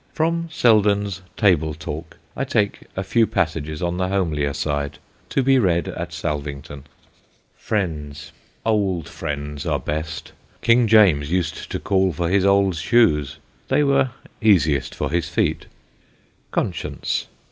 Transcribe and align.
From 0.13 0.47
Selden's 0.51 1.21
Table 1.37 1.75
Talk 1.75 2.17
I 2.35 2.43
take 2.43 2.87
a 2.95 3.03
few 3.03 3.27
passages 3.27 3.83
on 3.83 3.97
the 3.97 4.07
homelier 4.07 4.51
side, 4.51 4.97
to 5.29 5.43
be 5.43 5.59
read 5.59 5.89
at 5.89 6.11
Salvington: 6.11 6.85
[Sidenote: 6.85 6.85
JOHN 6.85 7.53
SELDEN'S 7.59 7.61
WISDOM] 7.61 7.67
FRIENDS. 8.25 8.31
Old 8.65 9.07
Friends 9.07 9.65
are 9.67 9.79
best. 9.79 10.31
King 10.61 10.87
James 10.87 11.29
used 11.29 11.69
to 11.69 11.77
call 11.79 12.11
for 12.13 12.29
his 12.29 12.47
old 12.47 12.77
Shoes; 12.77 13.37
they 13.67 13.83
were 13.83 14.09
easiest 14.41 14.95
for 14.95 15.11
his 15.11 15.29
Feet. 15.29 15.67
CONSCIENCE. 16.49 17.27